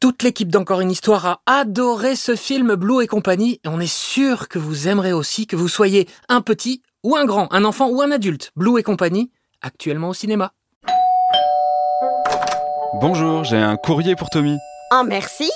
Toute 0.00 0.22
l'équipe 0.22 0.48
d'Encore 0.50 0.80
une 0.80 0.90
histoire 0.90 1.26
a 1.26 1.40
adoré 1.46 2.14
ce 2.16 2.36
film 2.36 2.74
Blue 2.74 3.02
et 3.02 3.06
compagnie 3.06 3.60
et 3.64 3.68
on 3.68 3.80
est 3.80 3.92
sûr 3.92 4.48
que 4.48 4.58
vous 4.58 4.88
aimerez 4.88 5.12
aussi 5.12 5.46
que 5.46 5.56
vous 5.56 5.68
soyez 5.68 6.08
un 6.28 6.40
petit 6.40 6.82
ou 7.02 7.16
un 7.16 7.24
grand, 7.24 7.52
un 7.52 7.64
enfant 7.64 7.88
ou 7.88 8.02
un 8.02 8.10
adulte. 8.10 8.50
Blue 8.56 8.78
et 8.78 8.82
compagnie, 8.82 9.30
actuellement 9.62 10.10
au 10.10 10.14
cinéma. 10.14 10.52
Bonjour, 13.00 13.44
j'ai 13.44 13.56
un 13.56 13.76
courrier 13.76 14.14
pour 14.14 14.30
Tommy. 14.30 14.56
Oh, 14.92 15.02
merci. 15.06 15.50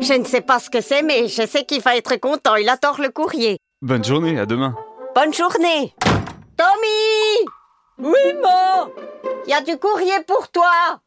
Je 0.00 0.14
ne 0.14 0.24
sais 0.24 0.40
pas 0.40 0.58
ce 0.58 0.70
que 0.70 0.80
c'est, 0.80 1.02
mais 1.02 1.28
je 1.28 1.46
sais 1.46 1.64
qu'il 1.64 1.82
va 1.82 1.96
être 1.96 2.16
content. 2.16 2.56
Il 2.56 2.68
attend 2.68 2.96
le 2.98 3.10
courrier. 3.10 3.58
Bonne 3.82 4.04
journée, 4.04 4.38
à 4.38 4.46
demain. 4.46 4.74
Bonne 5.14 5.34
journée. 5.34 5.94
Tommy 6.56 7.48
Oui, 7.98 8.34
maman 8.34 8.90
Il 9.46 9.50
y 9.50 9.54
a 9.54 9.60
du 9.60 9.76
courrier 9.78 10.22
pour 10.26 10.48
toi. 10.48 11.00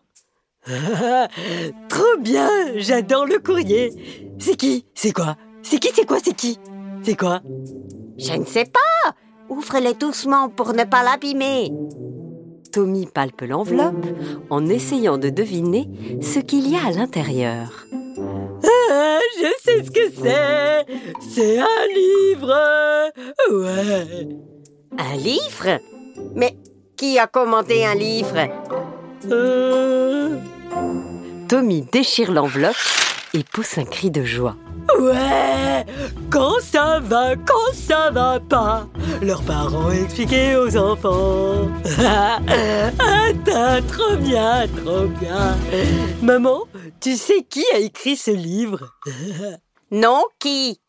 Trop 1.90 2.18
bien 2.20 2.50
J'adore 2.78 3.26
le 3.26 3.40
courrier. 3.40 3.92
C'est 4.40 4.56
qui? 4.56 4.86
C'est 4.94 5.12
quoi? 5.12 5.36
C'est 5.62 5.80
qui? 5.80 5.90
C'est 5.94 6.06
quoi? 6.06 6.18
C'est 6.24 6.36
qui? 6.36 6.60
C'est 7.04 7.18
quoi? 7.18 7.42
Je 8.18 8.34
ne 8.34 8.46
sais 8.46 8.66
pas. 8.66 9.16
Ouvre-les 9.50 9.94
doucement 9.94 10.50
pour 10.50 10.74
ne 10.74 10.84
pas 10.84 11.04
l'abîmer. 11.04 11.72
Tommy 12.72 13.06
palpe 13.06 13.42
l'enveloppe 13.42 14.06
en 14.50 14.66
essayant 14.68 15.18
de 15.18 15.30
deviner 15.30 15.88
ce 16.22 16.40
qu'il 16.40 16.70
y 16.70 16.76
a 16.76 16.88
à 16.88 16.92
l'intérieur. 16.92 17.86
Ah, 18.90 19.20
je 19.38 19.48
sais 19.64 19.84
ce 19.84 19.92
que 19.92 20.10
c'est. 20.10 20.86
C'est 21.30 21.60
un 21.60 21.88
livre. 21.94 23.12
Ouais. 23.52 24.28
Un 24.98 25.16
livre? 25.18 25.80
Mais 26.36 26.58
qui 26.96 27.20
a 27.20 27.28
commandé 27.28 27.84
un 27.84 27.96
livre? 27.96 28.48
Euh... 29.32 30.03
Tommy 31.48 31.82
déchire 31.92 32.32
l'enveloppe 32.32 32.76
et 33.34 33.44
pousse 33.44 33.78
un 33.78 33.86
cri 33.86 34.12
de 34.12 34.24
joie. 34.24 34.56
Ouais 35.00 35.86
Quand 36.30 36.60
ça 36.62 37.00
va, 37.00 37.36
quand 37.36 37.74
ça 37.74 38.12
va 38.12 38.40
pas 38.40 38.88
Leurs 39.22 39.42
parents 39.44 39.92
expliquaient 39.92 40.56
aux 40.56 40.76
enfants. 40.78 41.70
Attends, 43.00 43.88
trop 43.88 44.16
bien, 44.18 44.66
trop 44.84 45.06
bien. 45.20 45.56
Maman, 46.22 46.64
tu 47.00 47.16
sais 47.16 47.44
qui 47.50 47.64
a 47.74 47.80
écrit 47.80 48.16
ce 48.16 48.32
livre? 48.32 48.90
Non, 49.92 50.24
qui? 50.40 50.80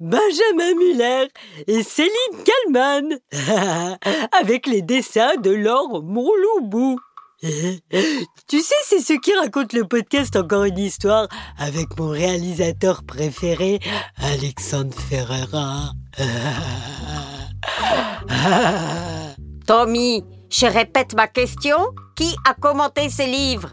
Benjamin 0.00 0.74
Muller 0.78 1.26
et 1.66 1.82
Céline 1.82 2.10
Kallmann 2.46 3.18
Avec 4.40 4.66
les 4.66 4.80
dessins 4.80 5.36
de 5.36 5.50
Laure 5.50 6.02
Monloubou 6.02 6.98
tu 7.40 8.60
sais, 8.60 8.74
c'est 8.82 9.00
ceux 9.00 9.20
qui 9.20 9.32
racontent 9.32 9.78
le 9.78 9.84
podcast 9.84 10.34
Encore 10.34 10.64
une 10.64 10.78
histoire 10.78 11.28
avec 11.56 11.96
mon 11.96 12.08
réalisateur 12.08 13.04
préféré, 13.04 13.78
Alexandre 14.16 14.92
Ferreira. 15.08 15.92
Tommy, 19.68 20.24
je 20.50 20.66
répète 20.66 21.14
ma 21.14 21.28
question. 21.28 21.76
Qui 22.16 22.34
a 22.44 22.54
commenté 22.54 23.08
ces 23.08 23.26
livres? 23.26 23.70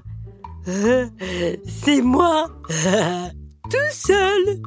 C'est 0.68 2.02
moi. 2.02 2.50
Tout 3.72 3.92
seul. 3.92 4.62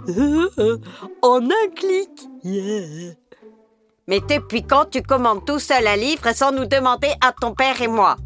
En 1.23 1.45
un 1.45 1.69
clic. 1.77 2.11
Yeah. 2.43 3.15
Mais 4.09 4.19
depuis 4.29 4.65
quand 4.65 4.87
tu 4.87 5.03
commandes 5.03 5.45
tout 5.45 5.61
seul 5.61 5.87
un 5.87 5.95
livre 5.95 6.35
sans 6.35 6.51
nous 6.51 6.65
demander 6.65 7.13
à 7.21 7.33
ton 7.33 7.55
père 7.55 7.81
et 7.81 7.87
moi? 7.87 8.17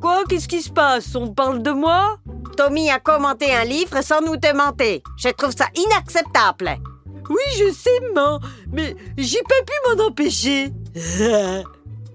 Quoi? 0.00 0.24
Qu'est-ce 0.28 0.48
qui 0.48 0.62
se 0.62 0.70
passe? 0.70 1.14
On 1.14 1.32
parle 1.32 1.62
de 1.62 1.70
moi? 1.70 2.18
Tommy 2.56 2.90
a 2.90 2.98
commenté 2.98 3.52
un 3.54 3.64
livre 3.64 4.02
sans 4.02 4.20
nous 4.20 4.36
demander. 4.36 5.02
Je 5.16 5.28
trouve 5.28 5.54
ça 5.56 5.66
inacceptable. 5.76 6.76
Oui, 7.28 7.42
je 7.58 7.72
sais, 7.72 8.00
maman, 8.14 8.40
mais 8.72 8.96
j'ai 9.18 9.42
pas 9.42 9.62
pu 9.66 9.96
m'en 9.96 10.04
empêcher. 10.06 10.72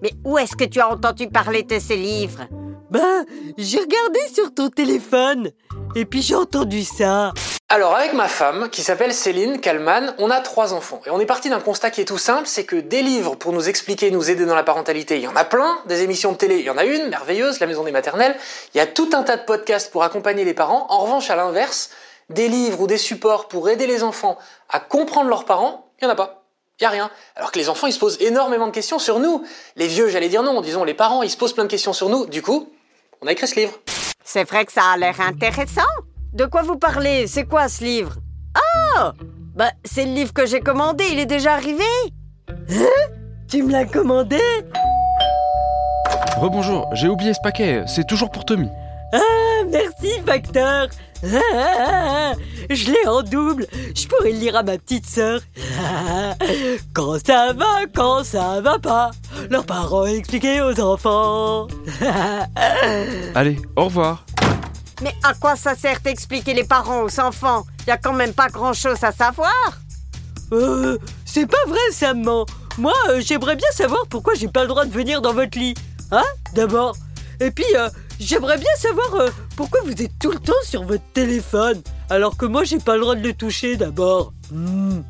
mais 0.01 0.13
où 0.23 0.37
est-ce 0.37 0.55
que 0.55 0.63
tu 0.63 0.79
as 0.79 0.89
entendu 0.89 1.27
parler 1.27 1.63
de 1.63 1.79
ces 1.79 1.97
livres? 1.97 2.47
Ben, 2.89 3.25
j'ai 3.57 3.79
regardé 3.79 4.19
sur 4.33 4.53
ton 4.53 4.69
téléphone. 4.69 5.51
Et 5.95 6.05
puis 6.05 6.21
j'ai 6.21 6.35
entendu 6.35 6.83
ça. 6.83 7.33
Alors 7.73 7.95
avec 7.95 8.11
ma 8.11 8.27
femme, 8.27 8.69
qui 8.69 8.83
s'appelle 8.83 9.13
Céline 9.13 9.61
Kallmann, 9.61 10.13
on 10.17 10.29
a 10.29 10.41
trois 10.41 10.73
enfants. 10.73 11.01
Et 11.05 11.09
on 11.09 11.21
est 11.21 11.25
parti 11.25 11.49
d'un 11.49 11.61
constat 11.61 11.89
qui 11.89 12.01
est 12.01 12.05
tout 12.05 12.17
simple, 12.17 12.45
c'est 12.45 12.65
que 12.65 12.75
des 12.75 13.01
livres 13.01 13.35
pour 13.35 13.53
nous 13.53 13.69
expliquer, 13.69 14.11
nous 14.11 14.29
aider 14.29 14.45
dans 14.45 14.55
la 14.55 14.63
parentalité, 14.63 15.15
il 15.15 15.21
y 15.21 15.27
en 15.29 15.35
a 15.37 15.45
plein. 15.45 15.79
Des 15.85 16.01
émissions 16.01 16.33
de 16.33 16.37
télé, 16.37 16.57
il 16.57 16.65
y 16.65 16.69
en 16.69 16.77
a 16.77 16.83
une, 16.83 17.07
merveilleuse, 17.07 17.61
La 17.61 17.67
Maison 17.67 17.85
des 17.85 17.93
Maternelles. 17.93 18.35
Il 18.73 18.77
y 18.77 18.81
a 18.81 18.87
tout 18.87 19.11
un 19.13 19.23
tas 19.23 19.37
de 19.37 19.43
podcasts 19.43 19.89
pour 19.89 20.03
accompagner 20.03 20.43
les 20.43 20.53
parents. 20.53 20.85
En 20.89 20.97
revanche, 20.97 21.29
à 21.29 21.37
l'inverse, 21.37 21.91
des 22.29 22.49
livres 22.49 22.81
ou 22.81 22.87
des 22.87 22.97
supports 22.97 23.47
pour 23.47 23.69
aider 23.69 23.87
les 23.87 24.03
enfants 24.03 24.37
à 24.67 24.81
comprendre 24.81 25.29
leurs 25.29 25.45
parents, 25.45 25.93
il 26.01 26.05
n'y 26.05 26.09
en 26.09 26.13
a 26.13 26.17
pas. 26.17 26.43
Il 26.77 26.83
n'y 26.83 26.87
a 26.87 26.89
rien. 26.89 27.09
Alors 27.37 27.53
que 27.53 27.59
les 27.59 27.69
enfants, 27.69 27.87
ils 27.87 27.93
se 27.93 27.99
posent 27.99 28.17
énormément 28.19 28.67
de 28.67 28.73
questions 28.73 28.99
sur 28.99 29.19
nous. 29.19 29.45
Les 29.77 29.87
vieux, 29.87 30.09
j'allais 30.09 30.27
dire 30.27 30.43
non, 30.43 30.59
disons 30.59 30.83
les 30.83 30.93
parents, 30.93 31.23
ils 31.23 31.31
se 31.31 31.37
posent 31.37 31.53
plein 31.53 31.63
de 31.63 31.69
questions 31.69 31.93
sur 31.93 32.09
nous. 32.09 32.25
Du 32.25 32.41
coup, 32.41 32.69
on 33.21 33.27
a 33.27 33.31
écrit 33.31 33.47
ce 33.47 33.55
livre. 33.55 33.79
C'est 34.25 34.43
vrai 34.43 34.65
que 34.65 34.73
ça 34.73 34.83
a 34.91 34.97
l'air 34.97 35.21
intéressant. 35.21 35.87
De 36.33 36.45
quoi 36.45 36.61
vous 36.63 36.77
parlez? 36.77 37.27
C'est 37.27 37.45
quoi 37.45 37.67
ce 37.67 37.83
livre? 37.83 38.15
Ah 38.95 39.13
Bah, 39.55 39.71
c'est 39.83 40.05
le 40.05 40.13
livre 40.13 40.33
que 40.33 40.45
j'ai 40.45 40.61
commandé, 40.61 41.03
il 41.11 41.19
est 41.19 41.25
déjà 41.25 41.53
arrivé 41.53 41.83
Hein? 42.69 42.85
Tu 43.49 43.63
me 43.63 43.71
l'as 43.71 43.85
commandé? 43.85 44.39
Rebonjour, 46.37 46.89
j'ai 46.93 47.07
oublié 47.09 47.33
ce 47.33 47.39
paquet, 47.43 47.83
c'est 47.85 48.07
toujours 48.07 48.31
pour 48.31 48.45
Tommy. 48.45 48.69
Ah, 49.13 49.63
merci, 49.69 50.09
facteur 50.25 50.87
Je 51.21 52.91
l'ai 52.91 53.07
en 53.07 53.21
double, 53.21 53.67
je 53.95 54.07
pourrais 54.07 54.31
le 54.31 54.37
lire 54.39 54.55
à 54.55 54.63
ma 54.63 54.77
petite 54.77 55.05
sœur. 55.05 55.41
Quand 56.93 57.23
ça 57.23 57.53
va, 57.53 57.85
quand 57.93 58.23
ça 58.23 58.61
va 58.61 58.79
pas, 58.79 59.11
leurs 59.49 59.65
parents 59.65 60.05
expliquaient 60.05 60.61
aux 60.61 60.79
enfants. 60.79 61.67
Allez, 63.35 63.57
au 63.75 63.85
revoir. 63.85 64.25
Mais 65.01 65.13
à 65.23 65.33
quoi 65.33 65.55
ça 65.55 65.75
sert 65.75 65.99
d'expliquer 66.01 66.53
les 66.53 66.63
parents 66.63 67.03
aux 67.03 67.19
enfants? 67.19 67.65
Y 67.87 67.91
a 67.91 67.97
quand 67.97 68.13
même 68.13 68.33
pas 68.33 68.49
grand-chose 68.49 69.03
à 69.03 69.11
savoir. 69.11 69.53
Euh, 70.51 70.97
c'est 71.25 71.47
pas 71.47 71.65
vrai, 71.67 71.79
ça, 71.91 72.13
maman. 72.13 72.45
Moi, 72.77 72.93
euh, 73.09 73.21
j'aimerais 73.23 73.55
bien 73.55 73.69
savoir 73.71 74.05
pourquoi 74.07 74.33
j'ai 74.35 74.47
pas 74.47 74.61
le 74.61 74.67
droit 74.67 74.85
de 74.85 74.91
venir 74.91 75.21
dans 75.21 75.33
votre 75.33 75.57
lit. 75.57 75.73
Hein, 76.11 76.23
d'abord. 76.53 76.95
Et 77.39 77.51
puis, 77.51 77.65
euh, 77.75 77.89
j'aimerais 78.19 78.57
bien 78.57 78.73
savoir 78.77 79.15
euh, 79.15 79.29
pourquoi 79.55 79.81
vous 79.83 79.91
êtes 79.91 80.17
tout 80.19 80.31
le 80.31 80.39
temps 80.39 80.53
sur 80.63 80.83
votre 80.83 81.03
téléphone, 81.13 81.81
alors 82.09 82.37
que 82.37 82.45
moi, 82.45 82.63
j'ai 82.63 82.77
pas 82.77 82.95
le 82.95 83.01
droit 83.01 83.15
de 83.15 83.23
le 83.27 83.33
toucher, 83.33 83.77
d'abord. 83.77 84.33
Hmm. 84.51 85.01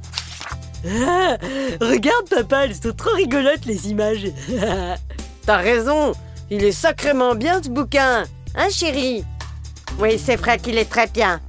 Ah, 0.86 1.38
regarde, 1.82 2.30
papa, 2.30 2.66
elles 2.66 2.76
sont 2.76 2.94
trop 2.96 3.14
rigolotes, 3.16 3.66
les 3.66 3.90
images. 3.90 4.28
T'as 5.46 5.58
raison, 5.58 6.14
il 6.50 6.64
est 6.64 6.72
sacrément 6.72 7.36
bien 7.36 7.62
ce 7.62 7.70
bouquin. 7.70 8.24
Hein, 8.56 8.70
chérie? 8.70 9.24
Oui, 10.00 10.20
c'est 10.24 10.36
vrai 10.36 10.58
qu'il 10.58 10.78
est 10.78 10.90
très 10.90 11.08
bien. 11.08 11.40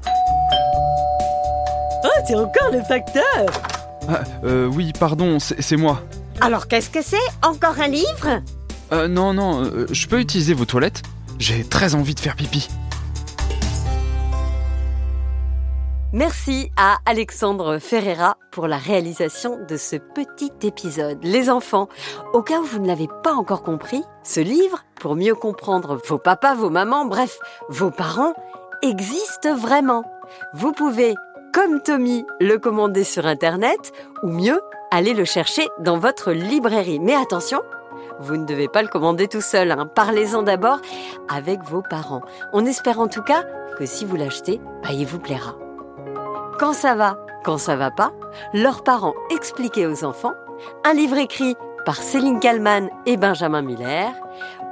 Oh, 2.04 2.08
c'est 2.26 2.34
encore 2.34 2.70
le 2.72 2.82
facteur 2.82 3.46
Ah, 4.08 4.20
euh, 4.44 4.66
oui, 4.66 4.92
pardon, 4.98 5.38
c'est 5.38 5.76
moi. 5.76 6.02
Alors, 6.40 6.66
qu'est-ce 6.68 6.90
que 6.90 7.02
c'est? 7.02 7.16
Encore 7.42 7.80
un 7.80 7.88
livre? 7.88 8.42
Euh, 8.92 9.08
non, 9.08 9.32
non, 9.32 9.62
euh, 9.64 9.86
je 9.90 10.06
peux 10.06 10.20
utiliser 10.20 10.54
vos 10.54 10.64
toilettes? 10.64 11.02
J'ai 11.38 11.64
très 11.64 11.94
envie 11.94 12.14
de 12.14 12.20
faire 12.20 12.36
pipi. 12.36 12.68
Merci 16.12 16.70
à 16.76 16.98
Alexandre 17.06 17.78
Ferreira 17.78 18.36
pour 18.50 18.66
la 18.66 18.76
réalisation 18.76 19.58
de 19.66 19.78
ce 19.78 19.96
petit 19.96 20.52
épisode. 20.62 21.18
Les 21.22 21.48
enfants, 21.48 21.88
au 22.34 22.42
cas 22.42 22.60
où 22.60 22.64
vous 22.64 22.80
ne 22.80 22.86
l'avez 22.86 23.08
pas 23.22 23.32
encore 23.32 23.62
compris, 23.62 24.04
ce 24.22 24.40
livre, 24.40 24.84
pour 25.00 25.16
mieux 25.16 25.34
comprendre 25.34 25.98
vos 26.06 26.18
papas, 26.18 26.54
vos 26.54 26.68
mamans, 26.68 27.06
bref, 27.06 27.38
vos 27.70 27.90
parents, 27.90 28.34
existe 28.82 29.48
vraiment. 29.48 30.04
Vous 30.52 30.72
pouvez, 30.72 31.14
comme 31.54 31.80
Tommy, 31.80 32.26
le 32.40 32.58
commander 32.58 33.04
sur 33.04 33.24
Internet, 33.24 33.92
ou 34.22 34.28
mieux, 34.28 34.60
aller 34.90 35.14
le 35.14 35.24
chercher 35.24 35.66
dans 35.78 35.98
votre 35.98 36.32
librairie. 36.32 37.00
Mais 37.00 37.14
attention, 37.14 37.62
vous 38.20 38.36
ne 38.36 38.44
devez 38.44 38.68
pas 38.68 38.82
le 38.82 38.88
commander 38.88 39.28
tout 39.28 39.40
seul. 39.40 39.70
hein. 39.70 39.86
Parlez-en 39.86 40.42
d'abord 40.42 40.80
avec 41.30 41.62
vos 41.62 41.80
parents. 41.80 42.20
On 42.52 42.66
espère 42.66 43.00
en 43.00 43.08
tout 43.08 43.22
cas 43.22 43.44
que 43.78 43.86
si 43.86 44.04
vous 44.04 44.16
l'achetez, 44.16 44.60
bah, 44.82 44.90
il 44.92 45.06
vous 45.06 45.18
plaira. 45.18 45.56
Quand 46.62 46.74
ça 46.74 46.94
va, 46.94 47.18
Quand 47.42 47.58
ça 47.58 47.74
va 47.74 47.90
pas, 47.90 48.12
leurs 48.54 48.84
parents 48.84 49.14
expliquaient 49.30 49.86
aux 49.86 50.04
enfants, 50.04 50.34
un 50.84 50.94
livre 50.94 51.18
écrit 51.18 51.56
par 51.84 51.96
Céline 51.96 52.38
Kallmann 52.38 52.88
et 53.04 53.16
Benjamin 53.16 53.62
Muller, 53.62 54.06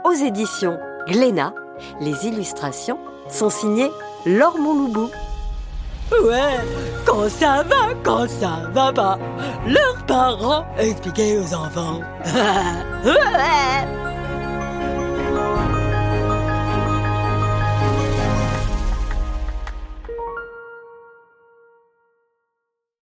aux 0.05 0.13
éditions 0.13 0.79
Glénat. 1.09 1.53
Les 2.01 2.29
illustrations 2.29 3.01
sont 3.29 3.51
signées 3.51 3.91
Laure 4.25 4.57
Monloubou. 4.57 5.11
Ouais, 6.13 6.61
quand 7.05 7.29
ça 7.29 7.65
va, 7.65 7.89
quand 8.05 8.29
ça 8.29 8.69
va 8.73 8.93
pas, 8.93 9.19
leurs 9.67 10.07
parents 10.07 10.67
expliquaient 10.79 11.39
aux 11.39 11.55
enfants. 11.55 12.03